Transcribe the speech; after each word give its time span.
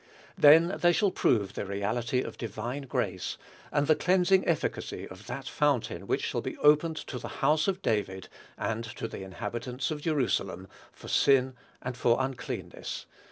Then 0.35 0.79
they 0.81 0.93
shall 0.93 1.11
prove 1.11 1.53
the 1.53 1.63
reality 1.63 2.21
of 2.21 2.35
divine 2.35 2.87
grace, 2.87 3.37
and 3.71 3.85
the 3.85 3.95
cleansing 3.95 4.47
efficacy 4.47 5.07
of 5.07 5.27
that 5.27 5.47
"fountain 5.47 6.07
which 6.07 6.23
shall 6.23 6.41
be 6.41 6.57
opened 6.57 6.97
to 7.05 7.19
the 7.19 7.27
house 7.45 7.67
of 7.67 7.83
David, 7.83 8.27
and 8.57 8.83
to 8.83 9.07
the 9.07 9.21
inhabitants 9.21 9.91
of 9.91 10.01
Jerusalem, 10.01 10.67
for 10.91 11.07
sin 11.07 11.53
and 11.83 11.95
for 11.95 12.17
uncleanness." 12.19 13.05